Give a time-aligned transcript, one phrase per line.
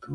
[0.00, 0.08] と、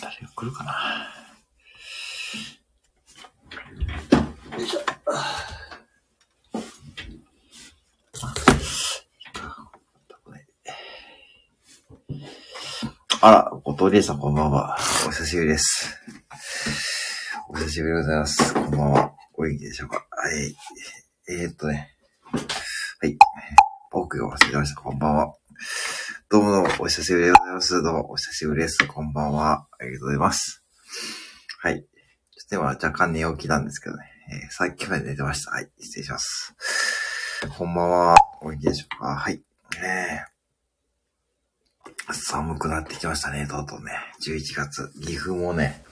[0.00, 0.72] 誰が来るかな。
[4.58, 4.80] よいしょ。
[13.20, 14.76] あら、後藤理恵さんこんばんは。
[15.06, 15.98] お久しぶりです。
[17.48, 18.54] お久しぶりでございます。
[18.54, 19.12] こんばんは。
[19.34, 20.54] お元気でしょうかはい。
[21.28, 21.97] えー、っとね。
[24.08, 24.18] はい。
[24.18, 24.80] 僕が忘れてました。
[24.80, 25.34] こんばんは。
[26.30, 27.82] どうもどうも、お久しぶりでございます。
[27.82, 28.78] どうも、お久しぶりです。
[28.86, 29.66] こんばんは。
[29.78, 30.64] ありがとうございます。
[31.60, 31.82] はい。
[31.82, 34.04] ちょっと今若干寝起きなんですけどね。
[34.32, 35.50] えーさっきまで寝てました。
[35.50, 35.70] はい。
[35.78, 36.54] 失礼します。
[37.58, 38.14] こんばんは。
[38.40, 39.14] お元気でしょうか？
[39.14, 39.34] はい。
[39.34, 39.42] ね
[42.08, 42.12] え。
[42.14, 43.92] 寒くなってきましたね、とうとうね。
[44.26, 44.90] 11月。
[45.02, 45.84] 岐阜もね。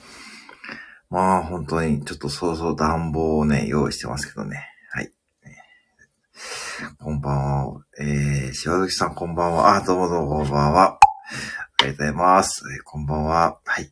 [1.11, 4.73] まあ、本当に、ちょっとそろそろ暖房をね、用意してますけどね。
[6.99, 7.81] こんばんは。
[7.99, 9.77] えー、しわずきさんこんばんは。
[9.77, 10.99] あ、どうもどうもこんばんは。
[11.79, 12.61] ありがとうございます。
[12.71, 13.59] えーこんばんは。
[13.65, 13.91] はい。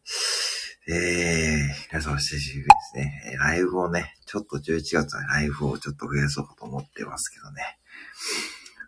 [0.88, 3.32] えー、皆さんお久しぶりですね。
[3.34, 7.64] えーライブをね、ちょっと11月はライブをちょっと増やそうかと思ってますけどね。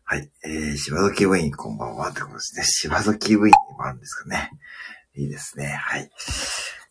[0.03, 0.31] はい。
[0.45, 2.63] えー、しばどき部員こんばんはってことですね。
[2.65, 4.51] しばどき部員もあるんですかね。
[5.15, 5.69] いいですね。
[5.69, 6.07] はい。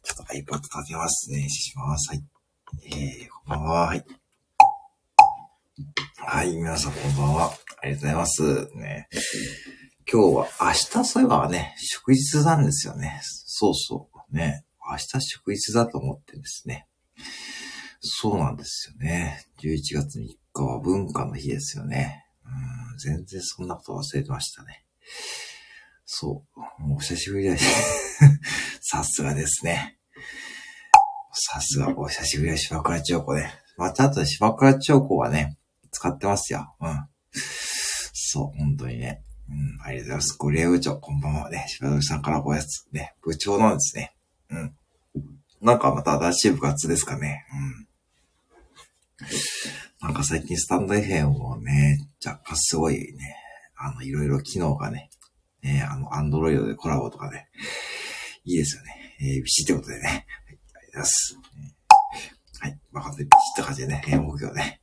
[0.02, 1.48] ちょっと iPad 立てますね。
[1.48, 2.10] 失礼します。
[2.10, 2.24] はい。
[2.90, 3.86] えー、こんばんは。
[3.86, 4.04] はい。
[6.16, 7.52] はい、皆さんこんばんは。
[7.82, 8.42] ありがとうございます。
[8.76, 9.08] ね。
[10.10, 13.20] 今日は、明日そういえばね、祝日なんですよね。
[13.22, 14.34] そうそう。
[14.34, 14.64] ね。
[14.90, 16.88] 明日祝日だと思ってですね。
[18.00, 19.44] そうなんですよね。
[19.62, 20.22] 11月3
[20.54, 22.24] 日は文化の日ですよね。
[22.46, 22.48] う
[22.94, 24.82] ん、全然そんなこと忘れてましたね。
[26.06, 26.42] そ
[26.80, 26.82] う。
[26.82, 27.64] もう久しぶりです。
[28.80, 29.98] さすがですね。
[31.32, 32.68] さすが、お久しぶりです。
[32.68, 33.52] 島倉千代子ね。
[33.76, 35.58] またあとで島倉千代子はね、
[35.96, 36.74] 使ってますよ。
[36.80, 37.08] うん。
[38.12, 39.22] そう、本当にね。
[39.48, 40.36] うん、ありがとうございます。
[40.36, 41.64] ゴリエ部長、こんばんはね。
[41.68, 44.14] 柴崎さんからごやつ、ね、部長なんですね。
[44.50, 44.74] うん。
[45.62, 47.46] なんかまた新しい部活ですかね。
[50.02, 50.06] うん。
[50.06, 53.36] なんか最近スタンド FM もね、若干すごいね、
[53.78, 55.08] あの、いろいろ機能がね、
[55.62, 57.48] ね、あの、アンドロイドでコラボとかね、
[58.44, 59.16] いいですよね。
[59.20, 60.08] えー、ビシってことでね。
[60.08, 61.38] はい、ありがとうございます。
[62.60, 63.26] はい、まあ、ビシっ
[63.56, 64.80] て感じでね、えー目標ね、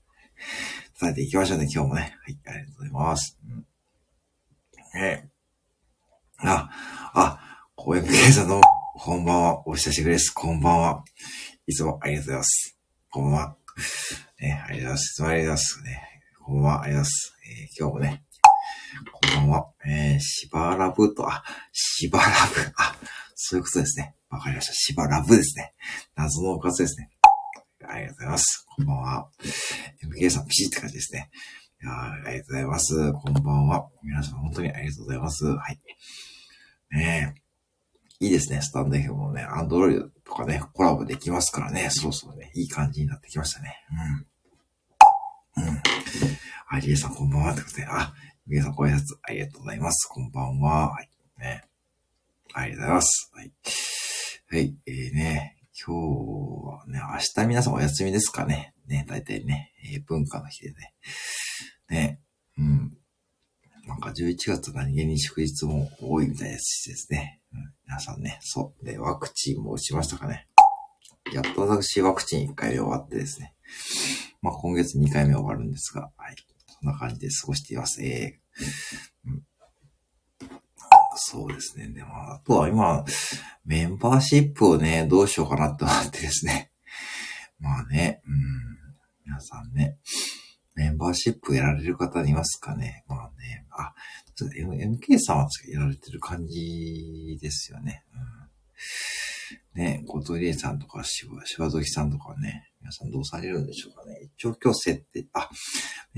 [1.04, 2.02] 伝えていきましょうね、今日もね。
[2.02, 3.38] はい、ありがとうございます。
[3.46, 3.66] うん
[4.96, 5.28] え、
[6.38, 6.70] あ、
[7.14, 8.64] あ、公園 MK さんどうも、
[8.96, 9.68] こんばんは。
[9.68, 10.32] お久しぶりです。
[10.32, 11.04] こんばんは。
[11.68, 12.78] いつもありがとうございます。
[13.10, 13.58] こんばんは。
[14.40, 15.04] ね、ありがとうございます。
[15.04, 15.84] いつもありがとうございます。
[15.84, 16.82] ね、こんばんは。
[16.84, 17.34] ありがとうございます。
[17.50, 18.24] えー今日もね、
[19.12, 19.68] こんばんは。
[19.86, 21.44] えー、しばらぶと、あ、
[21.74, 22.32] しばらぶ。
[22.78, 22.96] あ、
[23.36, 24.16] そういうことですね。
[24.30, 24.74] わかりました。
[24.74, 25.74] しばらぶですね。
[26.16, 27.10] 謎のおかずですね。
[27.88, 28.66] ありがとうございます。
[28.76, 29.30] こんばんは。
[30.04, 31.30] MK さん、ピシって感じですね。
[31.82, 33.14] いやありがとうございます。
[33.14, 33.90] こんばんは。
[34.04, 35.46] 皆さん、本当にありがとうございます。
[35.46, 35.80] はい。
[36.92, 37.36] ね
[38.20, 38.26] え。
[38.26, 38.62] いいですね。
[38.62, 41.90] スタンド FM もね、アンドロイドとかね、コラボできますからね。
[41.90, 42.52] そうそうね。
[42.56, 43.76] いい感じになってきましたね。
[45.58, 45.64] うん。
[45.68, 45.82] うん。
[46.70, 47.52] あ、リエさん、こんばんは。
[47.52, 48.14] ってことで、あ、
[48.48, 50.08] リエさん、ご挨拶ありがとうございます。
[50.08, 50.92] こんばんは。
[50.92, 51.10] はい。
[51.38, 51.66] ね。
[52.54, 53.32] ありがとうございます。
[53.34, 53.52] はい。
[54.52, 54.76] はい。
[54.86, 55.53] えー、ね。
[55.76, 55.92] 今日
[56.68, 58.76] はね、明日皆さんお休みですかね。
[58.86, 60.94] ね、大体ね、えー文化の日でね。
[61.90, 62.22] ね。
[62.60, 62.98] うん。
[63.88, 67.42] なんか11月何気に祝日も多いみたいですしですね。
[67.54, 68.86] うん、皆さんね、そう。
[68.86, 70.48] で、ワクチンも打ちましたかね。
[71.34, 73.56] やっと私ワクチン1回目終わってですね。
[74.44, 76.36] まあ今月2回目終わるんですが、はい。
[76.68, 78.04] そんな感じで過ごしています。
[78.04, 79.13] えー、
[81.34, 81.88] そうですね。
[81.88, 83.04] でも、あとは今、
[83.66, 86.72] メンバーシップをね、どうしようかなって思ってですね。
[87.60, 88.36] まあね、うん。
[89.26, 89.98] 皆さんね、
[90.76, 93.96] メンバーシップやられる方いますかねまあね、あ、
[94.40, 98.04] MK さんはやられてる感じですよね。
[99.76, 104.30] うん、ね、後藤理さんとか、しば、しばどきさんとかね、皆さんどうされるんでしょうかね。
[104.38, 105.50] 一応今日設定、あ、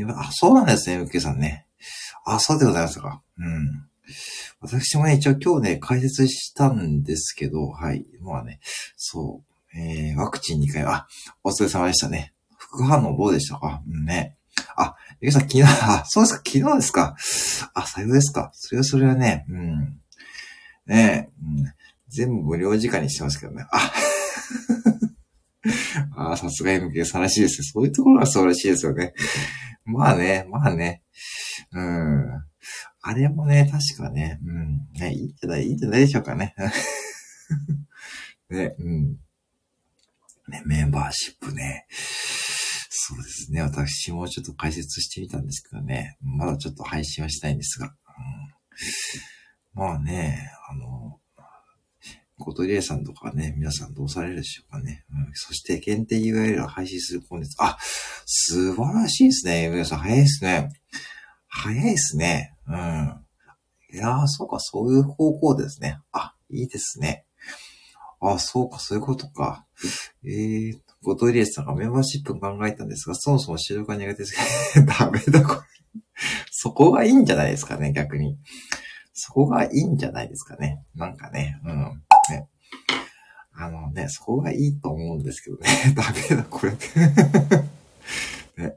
[0.10, 1.68] あ、そうなんですね、MK さんね。
[2.26, 3.22] あ、そうでございますか。
[3.38, 3.90] うん。
[4.62, 8.06] 私もね、一応今日ね、解説したんですけど、はい。
[8.22, 8.60] まあね、
[8.96, 9.44] そ
[9.74, 11.08] う、えー、ワクチン2回、あ、
[11.44, 12.34] お疲れ様でしたね。
[12.58, 13.82] 副反応どうでしたか？
[13.88, 14.38] うんね。
[14.78, 17.16] あ、ゆうさん昨日、あ、そうですか、昨日ですか。
[17.74, 18.50] あ、さようですか。
[18.54, 20.00] それはそれはね、うん。
[20.88, 21.74] ねえ、うん、
[22.10, 23.66] 全部無料時間にしてますけどね。
[23.72, 23.92] あ、
[26.34, 27.68] あさすが MK さんらしいですね。
[27.74, 29.14] そういうところがそうらしいですよね。
[29.84, 31.04] まあね、まあね。
[31.72, 32.46] うん。
[33.08, 34.88] あれもね、確かね、うん。
[35.00, 36.56] ね、いいんじゃない、いいんじゃないでしょうかね。
[38.50, 39.12] ね、うん。
[40.48, 41.86] ね、メンバーシップね。
[41.92, 43.62] そうですね。
[43.62, 46.18] 私もちょっと解説してみたんですけどね。
[46.24, 47.96] まだちょっと配信はしたいんですが。
[49.76, 51.20] まあね、あの、
[52.40, 55.06] コトリエさんとかね、皆さんどうされるでしょうかね。
[55.12, 57.56] うん、そして限定 URL を配信するコンテンツ。
[57.60, 57.78] あ、
[58.26, 59.70] 素晴らしいですね。
[59.70, 60.70] 皆さん早いですね。
[61.56, 62.54] 早いですね。
[62.68, 63.26] うん。
[63.94, 66.00] いやー、そうか、そういう方向ですね。
[66.12, 67.26] あ、いいですね。
[68.20, 69.66] あ、そうか、そういうことか。
[70.24, 75.62] えー、コトリエさんがメンバーシップ考えたんですが、そもそも資料が苦手ですけど、ダメだ、これ。
[76.52, 78.38] そこがいいんじゃないですかね、逆に。
[79.14, 80.84] そこがいいんじゃないですかね。
[80.96, 82.02] なんかね、うん。
[82.30, 82.50] ね。
[83.54, 85.70] あのね、そこがいいと思うんですけどね。
[85.96, 86.74] ダメだ、これ。
[88.58, 88.76] ね。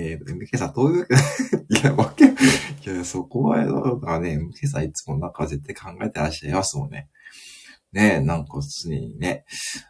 [0.00, 1.08] えー、MK さん、どういう、
[1.68, 2.28] いや、わけ、い
[2.84, 7.08] や、そこは、だかね、MK さんいつもなんか絶対考えてらっしゃいますもんね。
[7.92, 9.44] ねなんか常にね、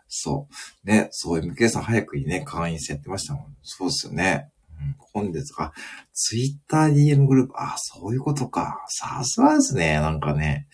[0.08, 0.48] そ
[0.84, 3.56] う、ね、そう、MK さん早くにね、会員制やってましたもん。
[3.62, 4.48] そうですよね。
[4.80, 5.74] うん、本日か。
[6.14, 7.52] ツイッター DM グループ。
[7.56, 8.84] あ、そういうことか。
[8.88, 9.94] さすがですね。
[9.94, 10.68] なんかね。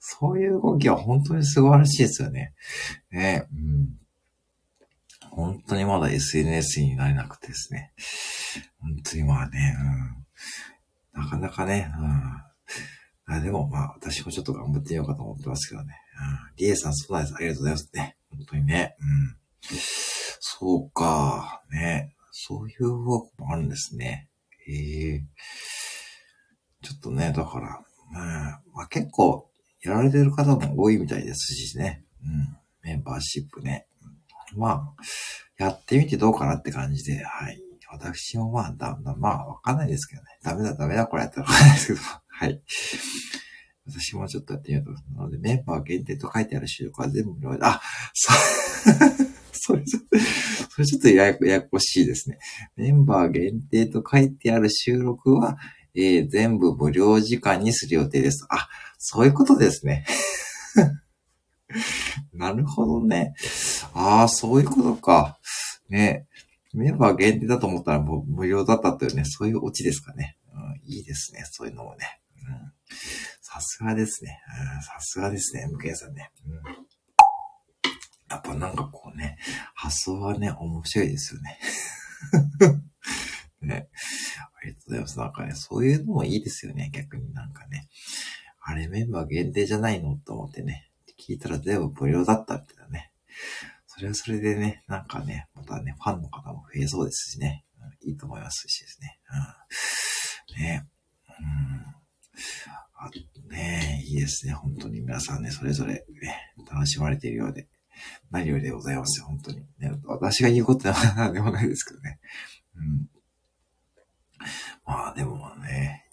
[0.00, 2.52] そういう動きは本当に素晴らしいですよね。
[3.12, 3.99] ね、うん。
[5.30, 7.92] 本当にまだ SNS になれなくてですね。
[8.80, 9.76] 本当にまあね、
[11.14, 11.22] うん。
[11.22, 13.34] なかなかね、うん。
[13.34, 15.94] あでもまあ、私もちょっと頑張ってみようかと思ってますけどね。
[16.20, 16.56] うん。
[16.56, 17.34] リエさん、そうなんです。
[17.36, 18.16] ありがとうございますね。
[18.30, 18.96] 本当にね。
[19.00, 19.36] うん。
[20.40, 21.62] そうか。
[21.70, 22.14] ね。
[22.32, 24.28] そういう方法もあるんですね。
[24.66, 25.24] へえ。
[26.82, 27.82] ちょっとね、だから、
[28.74, 29.50] まあ、結構、
[29.82, 32.04] やられてる方も多いみたいですしね。
[32.22, 32.58] うん。
[32.82, 33.86] メンバーシップね。
[34.56, 34.94] まあ、
[35.58, 37.60] やってみてどうかなって感じで、はい。
[37.92, 40.28] 私もまあ、だ、だまあ、わかんないですけどね。
[40.42, 42.62] ダメだ、ダメだ、これやったらわかんないですけど、 はい。
[43.86, 44.92] 私もちょっとやってみようと。
[45.14, 47.80] なので、メンバー限定と書いてある収録は全部無料で、あ、
[48.14, 48.36] そう、
[49.52, 50.18] それちょっと、
[50.70, 52.38] それちょっとややややこしいですね。
[52.76, 55.58] メンバー限定と書いてある収録は、
[55.94, 58.46] えー、全部無料時間にする予定です。
[58.48, 58.68] あ、
[58.98, 60.06] そういうことですね。
[62.32, 63.34] なるほどね。
[63.94, 65.38] ああ、そういうことか。
[65.88, 66.26] ね。
[66.72, 70.36] メンバー限定だと思ったらもう無料だったというね、そういうオチですかね。
[70.54, 71.42] うん、いいですね。
[71.50, 72.20] そういうのもね。
[73.40, 74.40] さすがですね。
[74.82, 76.30] さすがですね、向井さんね。
[76.46, 76.52] うん、
[78.30, 79.38] やっぱなんかこうね、
[79.74, 81.58] 発想はね、面白いですよね。
[83.60, 83.88] ね。
[84.62, 85.18] ありがとうございます。
[85.18, 86.90] なんかね、そういうのもいいですよね。
[86.92, 87.88] 逆になんかね。
[88.62, 90.90] あれメンバー限定じゃないのと思ってね。
[91.18, 93.10] 聞いたら全部無料だったってね。
[94.00, 97.66] それはそれでね、なんかね、またね、ファンの方も増えそうですしね。
[98.02, 99.18] いいと思いますしですね。
[100.56, 100.62] うん。
[100.62, 100.86] ね。
[101.28, 101.84] うん。
[102.96, 103.10] あ
[103.50, 104.54] ねいいですね。
[104.54, 107.68] 本当に皆さんね、それぞれね、楽しまれているようで、
[108.30, 109.22] 何よりでございます。
[109.22, 109.58] 本当に。
[109.78, 112.20] ね、私が言うことは何でもないですけどね。
[112.76, 113.06] うん。
[114.86, 116.08] まあでもね、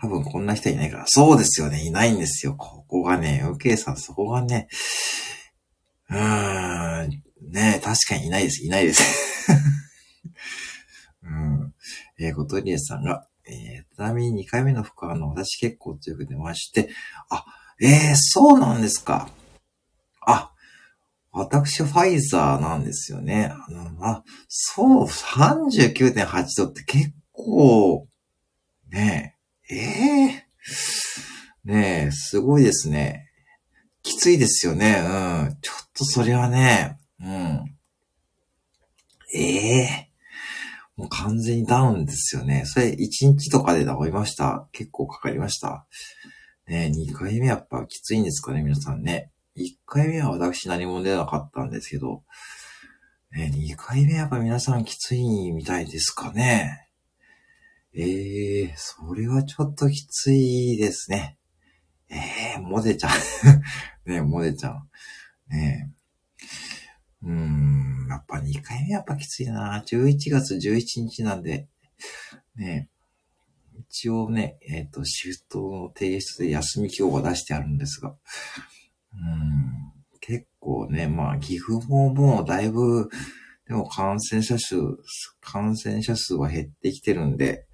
[0.00, 1.04] 多分こんな人いないから。
[1.08, 1.84] そうですよね。
[1.84, 2.54] いないんですよ。
[2.54, 4.68] ここがね、UK さん、そこがね、
[6.10, 7.10] うーん、
[7.52, 8.64] ね、確かにいないです。
[8.64, 9.52] いないです。
[11.22, 11.74] うん。
[12.18, 16.90] えー、コトリエさんが、えー、ちなみ2回目の副反応、私結構強く出まして、
[17.28, 17.44] あ、
[17.80, 19.30] えー、そうなんですか。
[20.20, 20.52] あ、
[21.32, 23.52] 私ファイザーなんですよね。
[23.52, 28.08] あの、あ、そう、39.8度って結構、
[28.90, 29.36] ね
[29.70, 33.29] え、ええー、ねえ、すごいですね。
[34.02, 34.96] きついですよね。
[35.04, 35.56] うん。
[35.60, 37.76] ちょっとそれはね、うん。
[39.34, 42.64] ええー、もう完全にダウンですよね。
[42.66, 44.68] それ1日とかで治りました？
[44.72, 45.86] 結構かかりました？
[46.66, 49.30] ね2回目やっぱきついんですかね、皆さんね。
[49.56, 52.22] 1回目は私何も出なかったんですけど、
[53.32, 56.88] ね、2回目やっぱ皆さんきついみたいですかね。
[57.92, 61.36] ええー、それはちょっときついですね。
[62.10, 62.16] え
[62.56, 63.10] えー、モデちゃん
[64.04, 64.88] ねえ、モデちゃん。
[65.48, 66.00] ねえ。
[67.22, 69.82] うーん、やっぱ2回目やっぱきついな。
[69.86, 71.68] 11月11日なんで、
[72.56, 73.00] ねえ。
[73.78, 78.14] 一応ね、えっ、ー、と、シフトの提出で休み今日は出してあるんですが、
[79.12, 83.08] うん、結構ね、まあ、岐阜ももうだいぶ、
[83.66, 84.76] でも感染者数、
[85.40, 87.66] 感染者数は減ってきてるんで、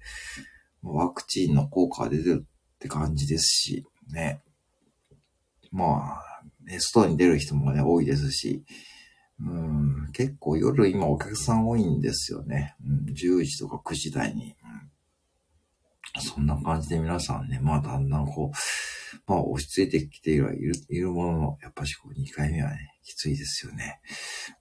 [0.81, 4.41] ワクチンの効果が出てるって感じですし、ね。
[5.71, 8.63] まあ、ね、外に出る人もね、多いですし、
[9.39, 12.75] うん、結構夜今お客さん多いんですよね。
[12.83, 14.55] うん、10時とか9時台に。
[16.15, 20.57] うん、そんな感じで皆さんね、まあだんだんこう、まあ落ち着いてきている
[20.89, 23.99] いるものの、やっぱしこう2回目はね、きついですよね。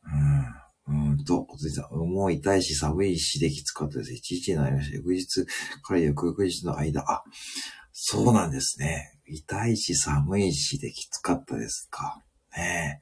[0.05, 0.09] う
[0.53, 4.13] んうんと、おついさん、もう痛いし寒いしできつかったです。
[4.13, 4.97] 一日になりました。
[4.97, 5.45] 翌日
[5.83, 7.25] から翌々日の間、あ、
[7.99, 9.19] そうなんですね。
[9.27, 12.23] 痛いし寒いしできつかったですか。
[12.55, 13.01] ね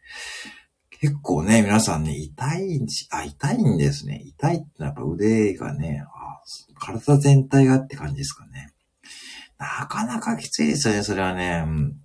[1.01, 4.23] 結構ね、皆さんね、痛いし、あ、痛いんですね。
[4.25, 6.41] 痛いってのはやっぱ腕がね、あ
[6.79, 8.73] 体全体がって感じですかね。
[9.59, 11.65] なかなかきついですよね、それはね。
[11.67, 11.97] うん。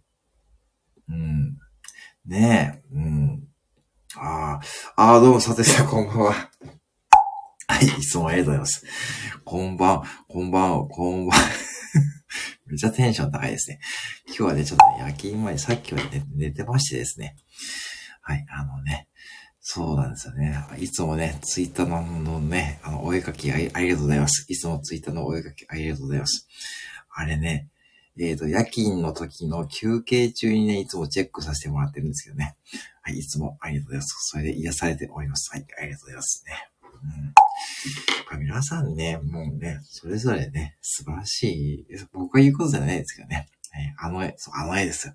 [1.09, 1.57] うん、
[2.25, 3.47] ねえ、うん。
[4.15, 4.59] あ
[4.95, 6.33] あ、ああ、どうも、さてさん、こんばんは。
[6.33, 8.83] はい、いつもありがとうございます。
[9.45, 11.39] こんばん、こんばん、こんばん。
[12.67, 13.79] めっちゃテンション高いですね。
[14.27, 17.35] 今日はね、ちょっと、ね、夜勤前、さっきは寝寝てましてですね。
[18.21, 19.07] はい、あのね、
[19.59, 20.65] そうなんですよね。
[20.79, 24.45] いつもね、ツイッターのね、あの、お絵かきありがとうございます。
[24.47, 26.47] いつもツイッターのお絵かきありがとうございます。
[27.11, 27.69] あれね、
[28.19, 32.55] えっ、ー、と、夜勤の時の休憩中にね、いつもチェックさせてもらってるんですけどね。
[33.01, 34.15] はい、いつもありがとうございます。
[34.31, 35.49] それで癒されております。
[35.51, 36.69] はい、ありがとうございますね。
[36.83, 37.33] うん。
[38.37, 43.47] 皆さんね、もうね、それぞれね、素晴らしい、僕が言うことじゃないですけどね。
[43.97, 45.13] あの絵、そう、あの絵ですよ。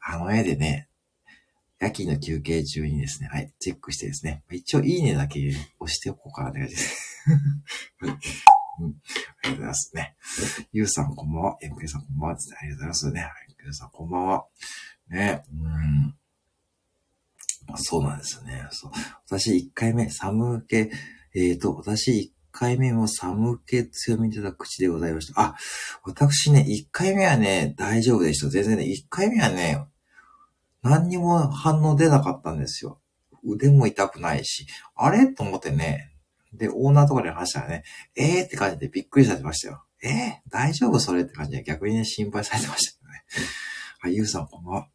[0.00, 0.88] あの絵でね、
[1.78, 7.20] 夜勤の休憩中にですね、はい、チェックしてですね、一応いいねだけ押しておこうかなって感じです。
[8.80, 10.16] うん、ありがとうございますね。
[10.72, 11.58] ゆうさんこんばんは。
[11.62, 12.36] MK さんこんばんは。
[12.36, 13.30] ありがとうございますね。
[13.62, 14.46] ゆうさんこんばんは。
[15.08, 15.68] ね、う
[17.72, 17.76] ん。
[17.76, 18.66] そうなんですよね。
[18.72, 18.92] そう。
[19.26, 20.90] 私一回目、寒気、
[21.34, 25.40] えっ、ー、と、私一回目も寒気強み出た口でございました。
[25.40, 25.56] あ、
[26.04, 28.48] 私ね、一回目はね、大丈夫でした。
[28.48, 29.84] 全然ね、一回目はね、
[30.82, 33.00] 何にも反応出なかったんですよ。
[33.42, 35.26] 腕も痛くないし、あれ？
[35.26, 36.12] と思ってね、
[36.52, 37.84] で、オーナーとかで話したらね、
[38.16, 39.84] えーって感じでびっくりされてましたよ。
[40.02, 41.00] えー、大丈夫？
[41.00, 43.24] それって感じで逆にね、心配されてましたけどね。
[44.00, 44.88] はい、ゆうさんこんばんは。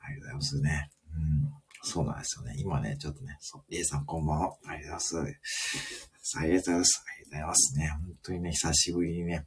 [0.00, 0.90] ありがとうございますね。
[1.14, 1.59] うん。
[1.82, 2.54] そうなんですよね。
[2.58, 4.56] 今ね、ちょっとね、そう、りえさんこんばんは。
[4.66, 5.40] ありがとうございま
[6.20, 6.38] す。
[6.38, 7.04] ありがとうございます。
[7.06, 7.88] ありがとうございますね。
[7.88, 9.46] 本当にね、久しぶりにね。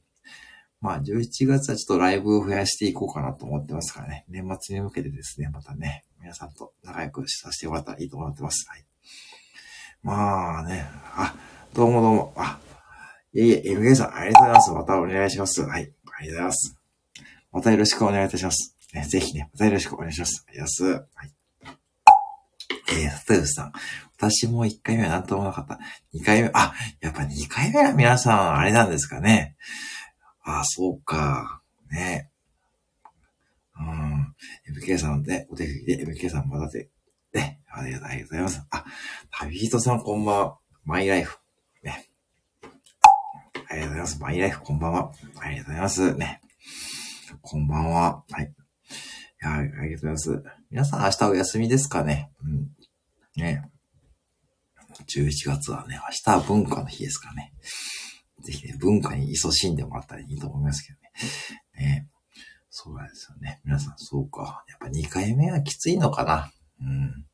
[0.81, 4.25] まあ、11月はちょっとライブを増やしていこうかなと思ってますからね。
[4.27, 8.65] 年末に向けてですね、またね、皆さんと仲良くさせてもらったらいいと思ってます。
[8.69, 8.85] はい。
[10.01, 10.85] まあね、
[11.15, 11.35] あ、
[11.73, 12.59] どうもどうも、あ、
[13.33, 14.71] いえいえ、MK さん、ありがとうございます。
[14.71, 15.61] またお願いします。
[15.61, 15.71] はい。
[15.71, 16.77] ありがとうございます。
[17.53, 18.75] またよろしくお願いいたします。
[18.93, 20.45] ね、ぜひね、またよろしくお願いします。
[20.49, 21.09] ありがとうございます。
[21.15, 21.32] はい。
[22.93, 23.73] えー、サトゥさん。
[24.17, 25.79] 私も1回目は何ともなかった。
[26.13, 29.55] 2回目、あ、やっぱ2回目は皆さん、あれなんですかね。
[30.43, 31.61] あ、そうか。
[31.91, 32.29] ね。
[33.79, 34.35] うん。
[34.77, 36.89] MK さんで、お手振りで MK さんまたで、
[37.33, 37.59] ね。
[37.71, 38.61] ありがとうございます。
[38.69, 38.85] あ、
[39.31, 40.57] 旅人さんこんばんは。
[40.85, 41.39] マイライフ。
[41.81, 42.09] ね。
[43.69, 44.21] ありがとうございます。
[44.21, 45.11] マイライフこんばんは。
[45.39, 46.13] ありがとうございます。
[46.15, 46.41] ね。
[47.41, 48.23] こんばんは。
[48.29, 48.45] はい。
[48.45, 50.43] いや、ありがとうございます。
[50.69, 52.29] 皆さん明日お休みですかね。
[52.43, 52.69] うん。
[53.37, 53.69] ね。
[55.07, 57.53] 11月はね、明日は文化の日ですからね。
[58.43, 61.87] ぜひね、文化に勤しんでもらったらいいと思いますけどね。
[61.87, 62.07] ね
[62.69, 63.61] そうなんですよね。
[63.63, 64.63] 皆さん、そうか。
[64.67, 66.51] やっぱ2回目はきついのかな。
[66.81, 67.25] うん。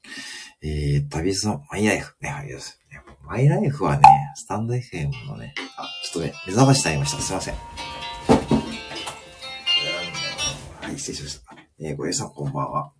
[0.62, 2.16] えー、旅さん、マイライフ。
[2.22, 2.80] ね、はい、です。
[3.26, 4.04] マイライフはね、
[4.36, 7.22] スタンド FM のね、あ、ちょっとね、目覚ましになりました。
[7.22, 7.56] すいません。
[10.82, 11.56] はい、失礼しました。
[11.80, 12.92] えー、ごえさん、こんばんは。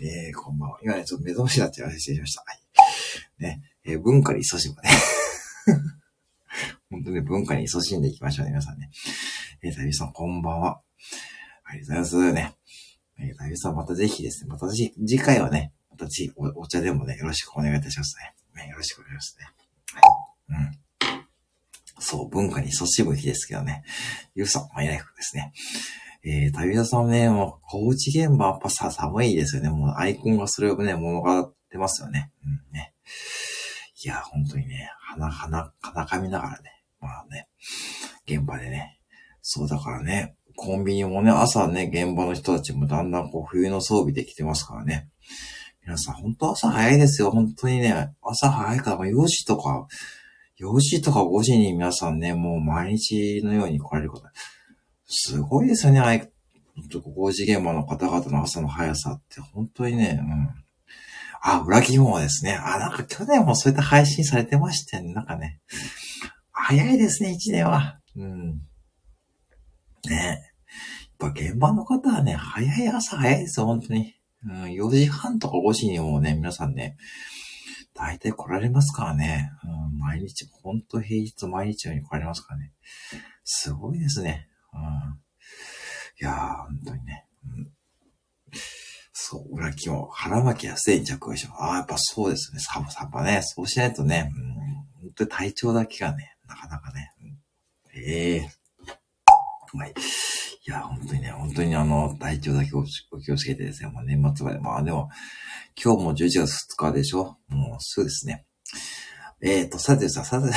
[0.00, 0.78] えー、こんばんは。
[0.82, 2.00] 今ね、ちょっと目覚ましになっちゃいました。
[2.00, 2.44] 失礼しました。
[2.46, 3.42] はい。
[3.42, 4.90] ね、えー、文化に勤しむね。
[6.90, 8.90] 本当に文化に勤しんでいきましょうね、皆さんね。
[9.62, 10.80] えー、たびさん、こんばんは。
[11.64, 12.54] ありがとうございますね。
[13.18, 18.16] えー、たびさん、またぜひですね、また次回はね、またちおお茶でもね、よろしくお願いいたします
[18.56, 18.64] ね。
[18.64, 19.46] ねよろしくお願いしますね。
[19.92, 21.18] はい。
[21.18, 21.24] うん。
[22.00, 23.84] そう、文化に勤しむ日ですけどね。
[24.34, 25.52] ゆうさん、マイライフですね。
[26.26, 29.68] えー、旅田さんね、もう、工事現場やっぱさ、寒いですよね。
[29.68, 32.32] もうアイコンがそれをね、物語ってますよね。
[32.46, 32.94] うんね。
[34.02, 37.48] いや、本当にね、鼻、鼻、鼻かみながらね、まあね、
[38.26, 38.98] 現場でね。
[39.42, 45.10] そうだからね、コンビニもね、朝ね、現場の人たちもだんだんこう、冬の装備できてますからね。
[45.84, 47.30] 皆さん、本当朝早いですよ。
[47.32, 49.86] 本当にね、朝早いから、4時とか、
[50.58, 54.26] 4時とか5時に皆さんね、もう毎日のように来られること。
[55.06, 56.30] すごいですよね、あい、
[57.14, 60.64] 工事現場の方々の朝の速さって、本当にね、うん。
[61.40, 62.54] あ、裏切りもですね。
[62.54, 65.12] あ、なんか去年もそういった配信されてましたね。
[65.12, 65.60] なんかね。
[66.50, 68.00] 早いですね、一年は。
[68.16, 68.62] うん。
[70.08, 70.52] ね
[71.20, 74.14] やっぱ現場の方はね、早い朝早いですよ、本当に。
[74.46, 76.96] うん、4時半とか5時にもね、皆さんね、
[77.94, 79.50] 大体来られますからね。
[79.64, 82.72] うん、毎日、ほんと平日毎日ように来られますからね。
[83.44, 84.48] すごいですね。
[84.74, 85.18] うん。
[86.20, 87.26] いやー、本当にね。
[87.44, 87.72] うん、
[89.12, 92.60] そう、裏気も腹巻きやすいに着用しああ、やっぱそうですね。
[92.60, 93.40] サバサバね。
[93.42, 94.54] そうしないとね、うん、
[95.02, 97.12] 本当に体調だけがね、なかなかね。
[97.22, 97.38] うん、
[97.96, 99.94] ええー、はい。
[100.66, 102.84] いや、本当にね、本当にあの、体調だけお
[103.20, 104.58] 気をつけてですね、もう年末まで。
[104.60, 105.10] まあでも、
[105.82, 108.46] 今日も11月2日でしょもうすぐですね。
[109.42, 110.48] えっ、ー、と、さてさ、さて、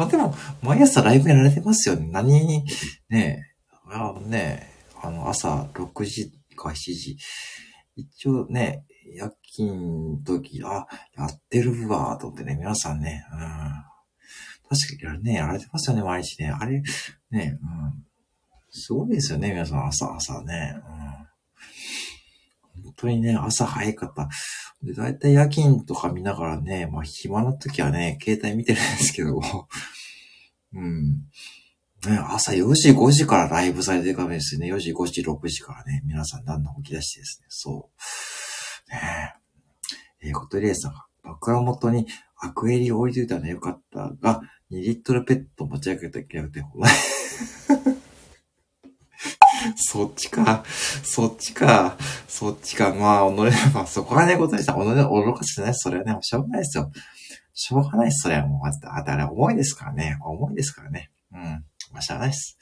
[0.00, 2.08] まあでも、毎朝ライブやられてますよね。
[2.10, 2.64] 何に、
[3.10, 3.46] ね
[3.84, 7.18] あのね、あの、朝6時か7時。
[7.96, 10.86] 一応ね、夜勤時、あ、
[11.18, 13.40] やってるわ、と思ってね、皆さんね、うん。
[14.70, 16.48] 確かにね、やられてますよね、毎日ね。
[16.48, 16.80] あれ、
[17.30, 18.04] ね、うん。
[18.70, 20.76] すごいですよね、皆さん、朝、朝ね。
[20.76, 21.19] うん。
[22.82, 24.28] 本当にね、朝早い方。
[24.82, 29.40] で、だいたい夜勤とか見ながらね、まあ暇な時はね、携帯見てるんですけど、
[30.74, 31.24] うん。
[32.06, 34.72] ね、朝4時、5時からライブされてるかもですね。
[34.72, 37.46] 4時、5時、6時からね、皆さんだんだん起き出してですね。
[37.48, 37.90] そ
[38.88, 38.92] う。
[38.92, 39.34] ね
[40.22, 40.28] え。
[40.28, 42.06] えー、コトリエさんが、枕元に
[42.38, 46.64] アクエリを置いといたらよかったが、2リットルペット持ち上げたきゃなくて、
[49.80, 50.64] そっちか。
[51.02, 51.96] そっちか。
[52.28, 52.94] そっちか。
[52.94, 53.36] まあ、己、
[53.74, 55.74] まあ、そこはね、ことにしたら、己愚かしてない。
[55.74, 56.92] それはね、しょうがないですよ。
[57.54, 58.22] しょうがないです。
[58.22, 60.18] それはもう、ああれ重いですからね。
[60.22, 61.10] 重いですからね。
[61.32, 61.64] うん。
[61.92, 62.58] まあ、しゃあないっす。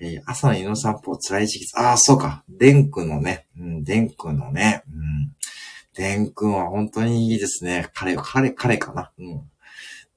[0.00, 0.06] うん。
[0.06, 1.66] えー、朝の犬の散歩、辛い時期。
[1.76, 2.44] ああ、そうか。
[2.48, 3.46] デン君のね。
[3.58, 4.82] うん、デン君のね。
[4.88, 5.34] うん。
[5.94, 7.88] デン君は本当にいいですね。
[7.94, 9.12] 彼、彼、彼かな。
[9.18, 9.50] うん。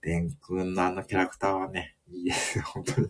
[0.02, 2.62] デン君のあのキャラクターはね、いいです。
[2.62, 3.08] 本当に。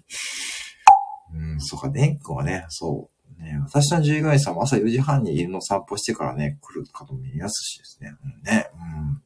[1.33, 3.09] うん、そうか、デン君はね、そ
[3.39, 3.41] う。
[3.41, 8.13] ね、私の従業員さんも朝4時半に犬の散歩してからね、来る方もいますしですね。
[8.23, 8.67] うん、ね。
[8.75, 9.21] うん。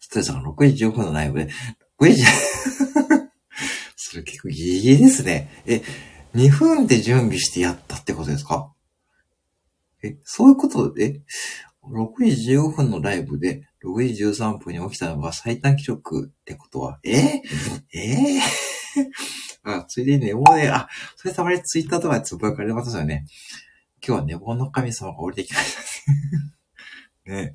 [0.00, 1.50] ストレスが6時15分のライブで、
[2.00, 2.22] 6時
[3.96, 5.50] それ結構ギリギリですね。
[5.66, 5.82] え、
[6.34, 8.72] 2分で準備してやったってことですか？
[10.02, 10.92] え、そういうこと？
[10.92, 11.22] で、
[11.84, 17.42] 6時15分のライブで6時13分に起きたのが最短記録ってことは、え？
[17.92, 18.38] え？
[18.38, 18.40] ー、
[19.66, 23.26] あ、ついでに寝坊で、あ、それたまにツイッターとかでつぶやかれますよね。
[24.06, 25.76] 今日は寝坊の神様が降りてきまし
[27.24, 27.52] た ね。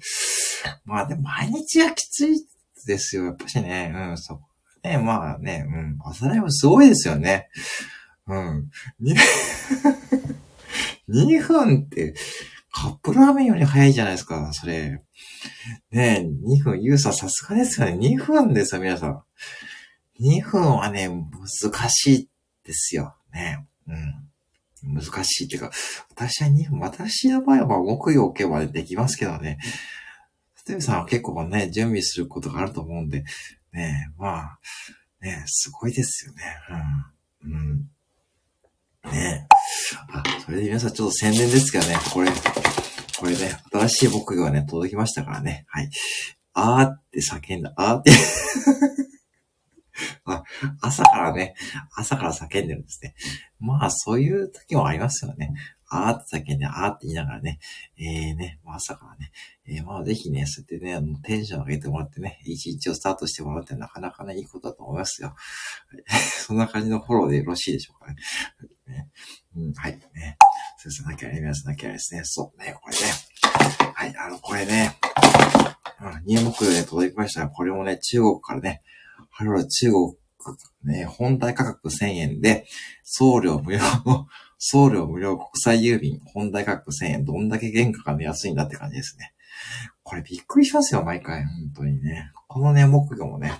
[0.84, 2.46] まあでも毎日はきつい
[2.86, 3.26] ですよ。
[3.26, 3.94] やっぱしね。
[3.96, 4.36] うん、そ
[4.84, 4.88] う。
[4.88, 7.48] ね、まあね、うん、朝ライブすごいですよね。
[8.28, 8.70] うん。
[11.10, 12.14] 2分って、
[12.74, 15.02] カップラーメンより早いじゃないですか、それ。
[15.92, 17.94] ねえ、2分、ユーサーさすがですよね。
[17.94, 19.24] 2分ですよ、皆さん。
[20.22, 22.30] 2分はね、難しい
[22.64, 23.16] ですよ。
[23.34, 23.66] ね。
[23.88, 24.96] うん。
[24.96, 25.72] 難しいっていうか、
[26.10, 29.60] 私は2分、私の場合は、木曜置けばできますけどね。
[30.56, 33.24] ステムさんは結構ね、準備することがあると思うんで、
[33.74, 34.60] ね、まあ、
[35.22, 36.44] ね、すごいですよね。
[37.44, 37.54] うん。
[37.54, 37.92] うん。
[39.12, 39.48] ね。
[40.12, 42.32] あ、それで皆さんちょっと宣伝ですけどね、これ、
[43.20, 45.66] これね、新しい僕がね、届きましたからね。
[45.68, 45.90] はい。
[46.54, 47.74] あーって叫んだ。
[47.76, 48.12] あーって
[50.26, 50.44] あ、
[50.82, 51.56] 朝からね、
[51.96, 53.16] 朝から叫んでるんですね。
[53.60, 55.54] まあ、そういう時もありますよね。
[55.94, 57.60] あーって叫んで、あーって言いながらね、
[57.98, 59.32] えーね、朝からね、
[59.68, 65.36] えー、まあ、ぜひね、そうやってね、あの、テンション上げてもらってね、一日をスタートしてもらうってなかなかね、いいことだと思いますよ。
[66.48, 68.16] そんな感じのフォローでよろしいでしょうかね。
[68.88, 69.10] ね
[69.58, 70.38] うん、はい、ね。
[70.78, 72.22] そうですね、なきゃね、皆さんなきゃですね。
[72.24, 73.02] そうね、これね。
[73.94, 74.96] はい、あの、これね。
[76.02, 78.82] うん、入目で届きました、これもね、中国からね、
[79.30, 80.16] ハロー中国、
[80.84, 82.66] ね、本体価格1000円で、
[83.04, 89.34] 送料無料の 送料無料国際郵便、本体価格1000円、どんだけ原価が、安いんだって感じですね。
[90.04, 91.46] これびっくりしますよ、毎回。
[91.46, 92.32] 本当にね。
[92.48, 93.54] このね、木魚もね、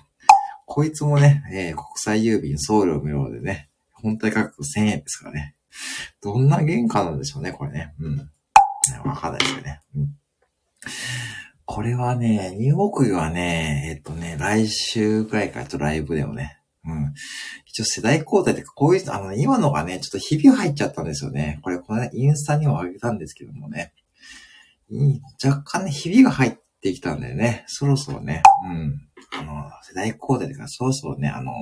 [0.66, 5.56] こいつもね、えー、国際郵便送料無料でね、本体価格1000円ですからね。
[6.22, 7.94] どんな原価なんでしょうね、これね。
[8.00, 8.30] うん。
[9.06, 9.82] わかんないですよね。
[9.96, 10.16] うん。
[11.66, 17.14] これはね、ニュー木魚はね、えっとね、来週くらいからちょっとライブでもね、うん。
[17.66, 21.60] 一応世代交代ってこういう、あの、今のがね、ちょっと日々入っちゃったんですよね。
[21.62, 23.94] これ、この、インスタにも上げたんですけどもね。
[25.44, 27.64] 若干ね、日々が入ってきたんだよね。
[27.68, 29.00] そろそろね、うん。
[29.40, 31.54] あの、世代交代とか、そろそろね、あの、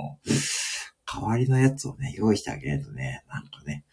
[1.05, 3.83] 代わりのやつをね、用意してあげないとね、なんかね、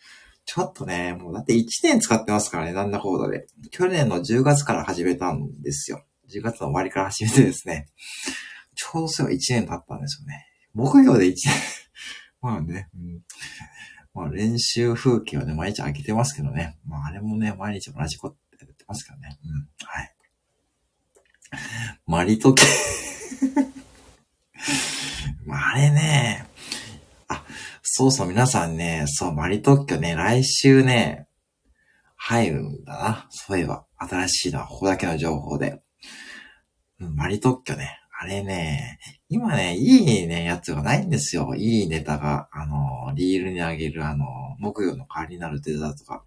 [0.47, 3.49] ちょっとね、もうだって1年使ってますからね、なんだこうだで。
[3.73, 6.05] 去年の10月から始めたんですよ。
[6.33, 7.89] 10月の終わりから始めてですね。
[8.77, 10.47] ちょうどそう1年経ったんですよね。
[10.73, 11.53] 木曜で1年
[12.41, 13.23] まあね、うん。
[14.15, 16.79] まあ練習風景はね、毎日開けてますけどね。
[16.87, 19.39] まああれもね、毎日同じことやってますからね。
[19.45, 19.69] うん。
[19.85, 20.15] はい。
[22.07, 22.63] マリトケ
[25.45, 26.47] まああれね、
[27.99, 31.29] そうそう、皆さんね、そう、マリ特許ね、来週ね、
[32.15, 33.27] 入るんだな。
[33.31, 35.81] そういえば、新しいのはここだけの情報で。
[37.01, 38.99] うん、マリ特許ね、あれね、
[39.31, 41.55] 今ね、いいね、やつがないんですよ。
[41.57, 44.27] いいネタが、あの、リールにあげる、あの、
[44.59, 46.23] 木曜の代わりになるデザートが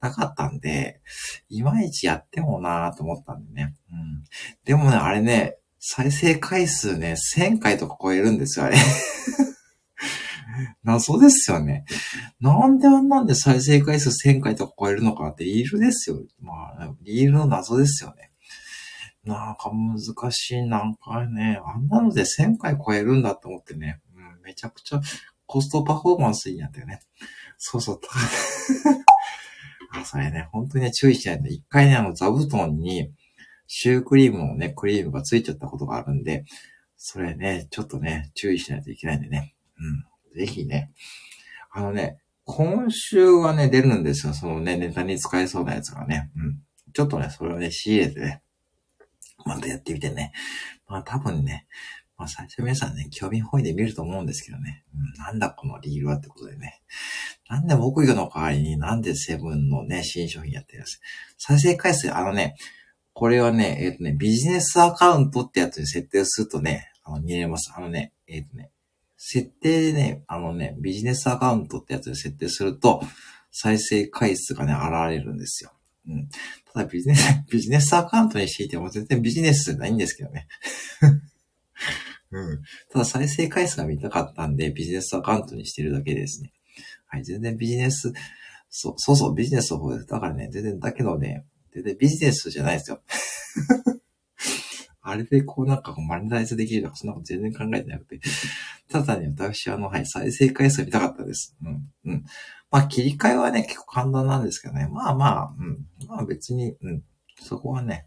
[0.00, 1.00] なかったんで、
[1.48, 3.76] いまいちやってもなーと思ったんでね。
[3.92, 4.24] うん。
[4.64, 8.76] でもね、あれね、再生回数ね、1000回とか超えるんですよ、あれ。
[10.82, 11.84] 謎ですよね。
[12.40, 16.22] なんであんなんで再生回数1000回とか超えるのかってリールですよ。
[16.40, 18.30] まあ、リールの謎ですよね。
[19.24, 25.00] なんか難しい、なんかね、あんなので1000回超えるんだと思ってね、うん、めちゃくちゃ
[25.46, 27.00] コストパフォーマンスいいんやったよね。
[27.58, 28.00] そうそう。
[29.92, 31.48] あ、それね、本当にね、注意しないと。
[31.48, 33.12] 一回ね、あの、座布団に、
[33.66, 36.44] シュークリームのね、クリームがついちゃったことがあるんで、
[36.96, 39.54] それね、ちょっとね、注意しないといけないんでね。
[39.78, 40.04] うん。
[40.34, 40.92] ぜひね。
[41.70, 44.32] あのね、今週はね、出るんですよ。
[44.32, 46.30] そのね、ネタに使えそうなやつがね。
[46.36, 46.62] うん。
[46.94, 48.42] ちょっとね、それをね、仕入れてね、
[49.44, 50.32] またやってみてね。
[50.86, 51.66] まあ多分ね、
[52.16, 54.84] まあ最初皆さんね、興味本位で見ると思うんですけどね。
[54.94, 56.80] うん、なんだこのリールはってことでね。
[57.48, 61.00] なんで木魚の代わりになんでセブンのね、新商品やってるんです
[61.38, 62.56] 再生回数、あのね、
[63.12, 67.72] これはね、えっ、ー、とね、ビジネスアカウントってやつに設定するとね、あの、見れます。
[67.76, 68.70] あのね、えっ、ー、とね、
[69.18, 73.02] 設定でね、あのね、ビジネスアカウントってやつに設定すると、
[73.50, 75.72] 再生回数がね、現れるんですよ。
[76.06, 76.28] うん。
[76.72, 80.46] ただビジネス、 ビジネスアカウントにしていても全然ビジネスないんですけどね。
[82.30, 82.62] うん。
[82.92, 86.52] ただ再生回数が見たかったんで、ビジネスアカウントにしてるだけですね。
[87.06, 88.12] はい、全然ビジネス、
[88.70, 90.06] そう、そうそう、ビジネスの方です。
[90.06, 93.02] だからね、全然、だけどね、全然ビジネスじゃないですよ。
[95.08, 98.20] あれでこうなんかマネタイズできるとか、そんなこと全然考えてなくて。
[98.90, 101.56] ただね、私はあの、はい、再生回数見たかったです。
[101.62, 102.24] うん、うん。
[102.70, 104.88] まあ、切り替えはね、結構簡単なんですけどね。
[104.90, 105.86] まあまあ、うん。
[106.06, 107.02] まあ別に、うん。
[107.40, 108.06] そこはね、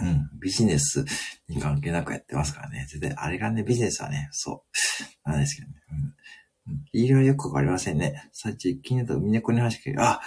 [0.00, 0.28] うん。
[0.40, 1.04] ビジネス
[1.48, 2.86] に関係なくやってますからね。
[2.90, 4.64] 全然、あれがね、ビジネスはね、そ
[5.24, 5.30] う。
[5.30, 5.74] なんですけどね。
[6.66, 6.72] うん。
[6.72, 6.84] うん。
[6.92, 8.28] 理由はよくわかりませんね。
[8.32, 10.20] さっき気になった海猫に話しかけあ、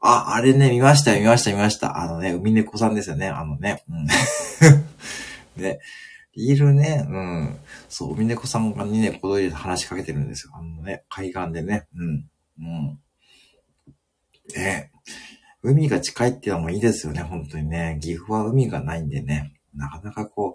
[0.00, 1.98] あ、あれね、見ましたよ、見ました、見ました。
[1.98, 3.28] あのね、海猫さんですよね。
[3.28, 3.84] あのね。
[3.90, 4.06] うん。
[5.56, 5.80] で、
[6.36, 7.58] リールね、うん。
[7.88, 10.52] そう、海猫さんがにね、小鳥で話しかけてるんですよ。
[10.54, 11.88] あのね、海岸でね。
[11.96, 12.30] うん。
[12.60, 12.98] うん。
[14.54, 14.90] ね
[15.62, 17.98] 海が近いっていうのもいいですよね、本当にね。
[18.00, 19.54] 岐阜は海がないんでね。
[19.74, 20.54] なかなかこ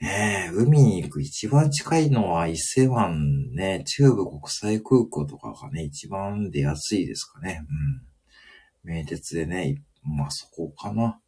[0.00, 7.64] う、ねえ、海に行く一番近いのは伊勢湾ね、中部国際空港とかがね、一番出やすいですかね。
[8.84, 8.94] うん。
[8.94, 11.20] 名鉄でね、まあそこかな。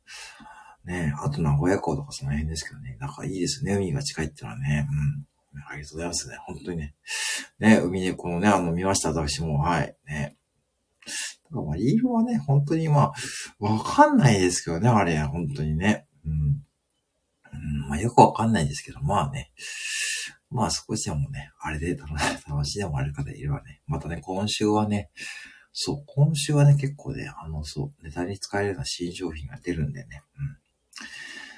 [0.90, 2.96] ねあと名古屋港とかその辺ですけどね。
[3.00, 4.87] なんかいいですね、海が近いってのはね。
[4.90, 5.61] うん。
[5.68, 6.37] ありがとうございますね。
[6.46, 6.94] 本当にね。
[7.59, 9.59] ね、海猫のね、あの、見ました、私も。
[9.59, 9.96] はい。
[10.07, 10.37] ね。
[11.50, 13.12] だからまあ、理由はね、本当にまあ、
[13.59, 16.07] わかんないですけどね、あれ、本当にね。
[16.24, 16.33] うん。
[16.33, 19.53] うん、まあ、よくわかんないですけど、まあね。
[20.50, 23.81] まあ、少しでもね、あれで楽しいでもある方いればね。
[23.87, 25.11] またね、今週はね、
[25.72, 30.22] そう、今週はね、結構ね、あの、そう、ネタに使えるような新商品が出るんでね。
[30.38, 30.60] うん。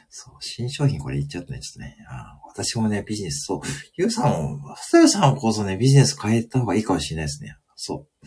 [0.09, 1.97] そう、新商品これ言っちゃったね、ちょっとね。
[2.09, 3.61] あ私もね、ビジネス、そう、
[3.97, 7.57] ゆうさん、ふゆさんこそね、ビジネス変えた方がいいかもしれないですね。
[7.77, 8.27] そう。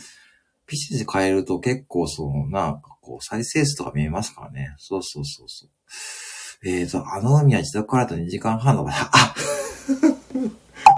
[0.68, 4.74] ビジネス変えると結構そう、なんかこう、再生数とか見えますからね。
[4.78, 5.70] そうそうそうそう。
[6.68, 9.36] えーと、あの海は自宅からと2時間半の場合、あ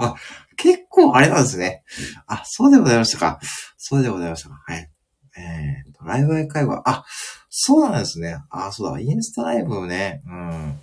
[0.00, 0.14] あ、
[0.56, 1.84] 結構あれなんですね。
[2.26, 3.40] あ、そうでございましたか。
[3.76, 4.54] そうでございましたか。
[4.66, 4.90] はい。
[5.36, 7.04] えと、ライブ会話、あ、
[7.50, 8.38] そうなんですね。
[8.50, 10.22] あ、そうだ、インスタライブね。
[10.26, 10.78] うん。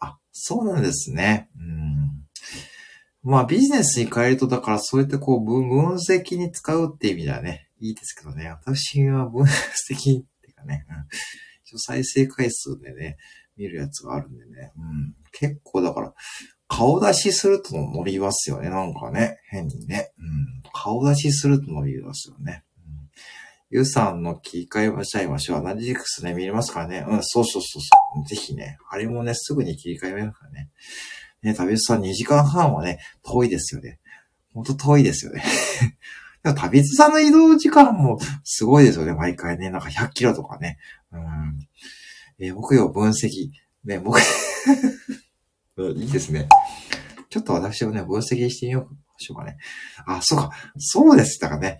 [0.00, 1.48] あ、そうなんですね。
[1.56, 3.30] うん。
[3.30, 8.48] まあ、ビジネスに変えると、だからそうやってこう、分析に使うって意味ではね、いいですけどね。
[8.48, 11.78] 私は分析っていうかね、うん。
[11.78, 13.16] 再生回数でね、
[13.56, 14.72] 見るやつがあるんでね。
[14.76, 15.14] うん。
[15.32, 16.14] 結構だから、
[16.66, 18.70] 顔出しすると伸びますよね。
[18.70, 20.12] なんかね、変にね。
[20.18, 20.62] うん。
[20.72, 22.64] 顔出しすると伸びますよね。
[23.72, 25.58] ゆうさんの切り替えましちゃいましょう。
[25.58, 27.04] アナリティクスね、見れますからね。
[27.08, 28.26] うん、そうそうそうそう。
[28.26, 30.70] ぜひね、あれもね、すぐに切り替えますからね。
[31.42, 34.00] ね、旅人さん2時間半はね、遠いですよね。
[34.52, 35.44] ほんと遠いですよね。
[36.42, 39.70] でも旅人さんの移動時間もすごいですよね、毎回ね。
[39.70, 40.78] なんか100キロとかね。
[41.12, 41.68] うん。
[42.40, 43.50] えー、木曜分析。
[43.84, 44.18] ね、僕
[45.96, 46.48] いいですね。
[47.28, 49.58] ちょっと私をね、分析してみようしようかね。
[50.06, 50.50] あ、そうか。
[50.76, 51.38] そうです。
[51.40, 51.78] だからね。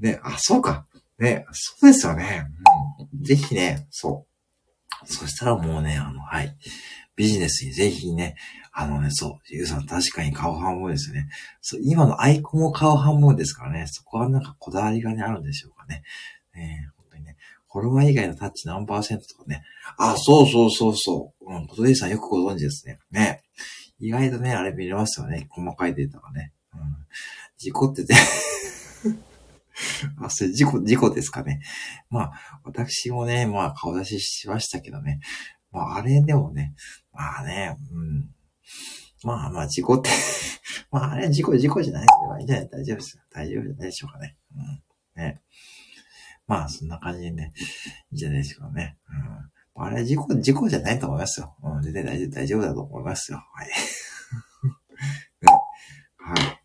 [0.00, 0.86] ね、あ、そうか。
[1.18, 2.46] ね、そうですよね。
[3.12, 3.22] うん。
[3.22, 4.26] ぜひね、そ
[5.02, 5.06] う。
[5.06, 6.56] そしたらもうね、あの、はい。
[7.16, 8.36] ビジネスにぜひね、
[8.72, 11.28] あのね、そう、ゆうさん確かに顔半分ですよね。
[11.60, 16.02] そう、今のアイコンも顔半分ですからね、そこはなんかこだわりがね、あるんでしょうかね。
[16.54, 17.36] ね本当にね、
[17.70, 19.62] フォロワー以外のタッチ何パーセントとかね。
[19.96, 21.54] あ、そうそうそうそう。
[21.54, 22.98] うん、ことでさんよくご存知ですね。
[23.12, 23.42] ね。
[24.00, 25.46] 意外とね、あれ見れますよね。
[25.50, 26.52] 細かいデータがね。
[26.74, 26.80] うん。
[27.56, 28.14] 事故ってて
[30.20, 31.60] あ、それ事故、事故ですかね。
[32.10, 35.20] まあ、私もね、まあ、顔出ししましたけどね。
[35.70, 36.74] まあ、あれでもね、
[37.12, 38.30] まあね、うん。
[39.24, 40.10] まあまあ、事故って
[40.90, 43.22] まあ、あれ、事故、事故じゃないですいいんじゃない大丈夫ですよ。
[43.30, 44.36] 大丈夫じゃないでしょうかね。
[44.54, 45.22] うん。
[45.22, 45.40] ね。
[46.46, 47.52] まあ、そんな感じでね、
[48.10, 48.98] いいんじゃないですかね。
[49.76, 49.84] うん。
[49.86, 51.56] あれ、事故、事故じゃないと思いますよ。
[51.62, 53.38] うん、全然大丈夫、大丈夫だと思いますよ。
[53.38, 53.68] はい。
[53.68, 53.72] ね、
[56.18, 56.63] はい。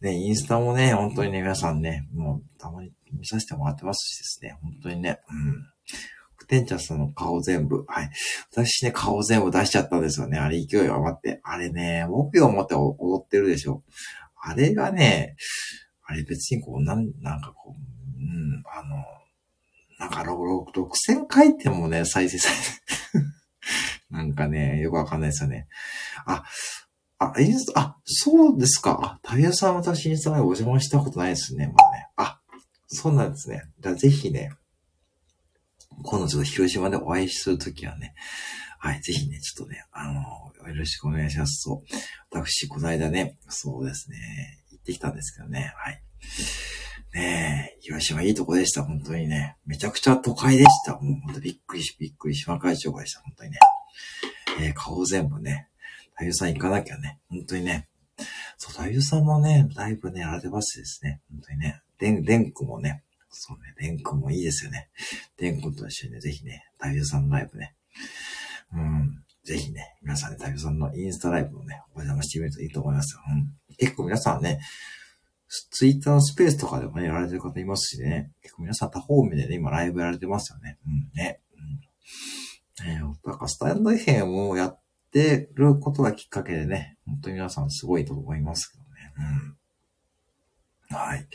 [0.00, 5.66] ね、インスタもね、本当にね、皆さんね、もう、たまに見させてもらってますしですね、本当にね、うん。
[6.36, 8.10] クテンチャスの顔全部、はい。
[8.52, 10.38] 私ね、顔全部出しちゃったんですよね。
[10.38, 11.40] あれ勢い余って。
[11.42, 13.82] あれね、木曜持って踊ってるでしょ。
[14.40, 15.34] あれがね、
[16.06, 19.04] あれ別にこう、なん、なんかこう、うん、あの、
[19.98, 22.56] なんか、6000回転もね、再生され
[23.20, 23.26] て
[24.10, 25.66] なんかね、よくわかんないですよね。
[26.24, 26.44] あ、
[27.18, 28.98] あ、インスタ、あ、そうですか。
[29.02, 31.66] あ、タイヤさん私インスタ前お邪魔したことないですね。
[31.66, 32.08] まあね。
[32.16, 32.40] あ、
[32.86, 33.64] そうなんですね。
[33.80, 34.52] じゃあぜひね、
[36.04, 38.14] 今度ちょっと広島でお会いするときはね、
[38.78, 41.62] はい、ぜひね、ちょっとね、あの、よろしくお願いします。
[41.62, 41.94] そう。
[42.30, 44.16] 私、この間ね、そうですね、
[44.70, 46.02] 行ってきたんですけどね、はい。
[47.14, 49.56] ねえ、広島いいとこでした、本当にね。
[49.66, 50.92] めちゃくちゃ都会でした。
[50.92, 53.58] もう本当びっくりし、びっくり島会長がでした、本当にね。
[54.60, 55.68] えー、顔全部ね、
[56.18, 57.88] 太陽さん行かなきゃね、本当にね。
[58.56, 61.20] そう、太陽さんもね、だいぶね、やられてますですね。
[61.30, 61.80] 本当にね。
[62.00, 64.88] でん、でんくもね、そうね、でんくもいいですよね。
[65.36, 67.76] でんくと一緒にね、ぜひね、太陽さんのライブね。
[68.74, 69.22] うん。
[69.44, 73.20] ぜひね、皆さんね、太陽さんのインスタライブをね、お邪魔してみるといいと思いますよ。
[73.30, 73.54] うん。
[73.76, 74.60] 結構皆さんね、
[75.70, 78.32] ツイッターのスペースとかでもね、やられてる方いますしね。
[78.42, 80.78] 結構皆さん多方面でね、今ライブやられてますよね。
[80.84, 81.40] うんね。
[82.82, 82.88] うん。
[82.88, 88.88] えー、だかスタンド FM をやってることがきっかけでね、本当に皆さんすごいと思いますけどね。
[90.90, 90.96] うん。
[90.96, 91.28] はい。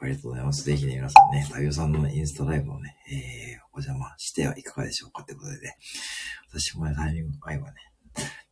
[0.00, 0.64] ありがとうございます。
[0.64, 5.76] ぜひね、皆さんね、太陽さんの、インスタライブをね、えー、お邪魔してはいかがでしょうかってことでね、
[6.50, 7.74] 私もね、タイミング合えばね、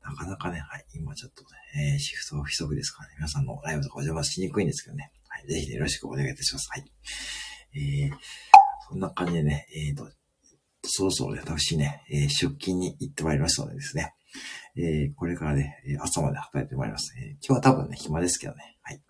[0.03, 6.69] なかなかね、はい、今ちょっとね、えー、シフト不足ですからね、皆さんのライブとかお邪魔しにくいんですけどね、はい、ぜひね、よろしくお願いいたします。
[6.71, 6.85] はい。
[7.75, 8.17] えー、
[8.89, 10.11] そんな感じでね、えーと、
[10.83, 14.13] そろそろ私ね、えー、出勤に行ってまいりましたのでですね、
[14.77, 17.15] えー、これからね、朝まで働いてまいります。
[17.19, 19.01] えー、今日は多分ね、暇ですけどね、はい。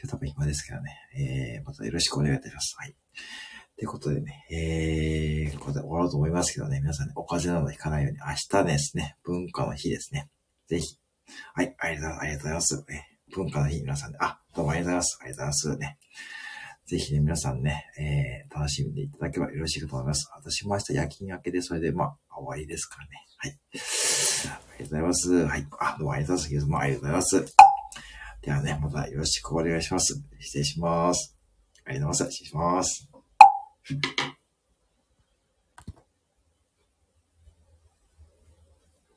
[0.00, 2.76] 今日多分暇ですけどね、えー、またよろしくお願いいたします。
[2.78, 2.94] はい。
[3.76, 10.28] ということでね、えー、ここで終わろうと思いますけどね、皆さんね、お風邪などひかないように、明日ですね、文化の日ですね。
[10.68, 10.98] ぜひ。
[11.54, 12.84] はい、ありがとうございます。
[12.90, 15.18] え文化の日、皆さんね、あ、どうもありがとうございます。
[15.20, 15.98] ありがとうございますね。
[16.88, 20.26] ぜひね、皆さんね、えー、楽しんでいただければよろしいかと思います。
[20.34, 23.10] 私も明日夜勤明けで、それで、まあ、終わりですからね。
[23.36, 23.50] はい。
[23.50, 23.78] あり
[24.48, 25.46] がとうございます。
[25.46, 25.66] はい。
[25.80, 26.66] あ、どうもありがとうございます。
[26.66, 27.54] もありがとうございます。
[28.40, 30.14] ではね、またよろしくお願いします。
[30.40, 31.36] 失礼します。
[31.84, 32.36] ありがとうございます。
[32.36, 33.08] 失礼します。